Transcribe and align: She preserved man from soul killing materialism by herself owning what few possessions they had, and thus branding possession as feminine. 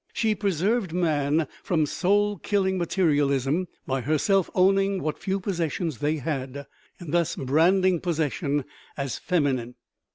She 0.13 0.33
preserved 0.33 0.93
man 0.93 1.47
from 1.61 1.85
soul 1.85 2.39
killing 2.39 2.79
materialism 2.79 3.67
by 3.85 4.01
herself 4.01 4.49
owning 4.55 5.03
what 5.03 5.19
few 5.19 5.39
possessions 5.39 5.99
they 5.99 6.15
had, 6.15 6.65
and 6.99 7.13
thus 7.13 7.35
branding 7.35 7.99
possession 7.99 8.65
as 8.97 9.19
feminine. 9.19 9.75